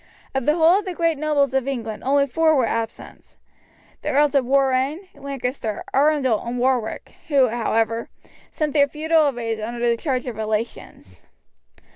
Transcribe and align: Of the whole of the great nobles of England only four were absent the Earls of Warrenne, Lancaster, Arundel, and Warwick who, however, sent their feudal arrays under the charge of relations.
Of 0.33 0.47
the 0.47 0.55
whole 0.55 0.79
of 0.79 0.85
the 0.85 0.95
great 0.95 1.19
nobles 1.19 1.53
of 1.53 1.67
England 1.67 2.01
only 2.03 2.25
four 2.25 2.55
were 2.55 2.65
absent 2.65 3.37
the 4.01 4.09
Earls 4.09 4.33
of 4.33 4.45
Warrenne, 4.45 5.01
Lancaster, 5.13 5.83
Arundel, 5.93 6.39
and 6.41 6.57
Warwick 6.57 7.13
who, 7.27 7.49
however, 7.49 8.09
sent 8.49 8.73
their 8.73 8.87
feudal 8.87 9.27
arrays 9.27 9.59
under 9.59 9.87
the 9.87 9.95
charge 9.95 10.25
of 10.25 10.35
relations. 10.37 11.21